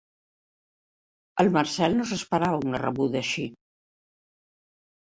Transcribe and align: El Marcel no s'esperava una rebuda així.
El 1.43 1.53
Marcel 1.59 1.99
no 2.01 2.09
s'esperava 2.13 2.61
una 2.71 2.83
rebuda 2.87 3.25
així. 3.25 3.49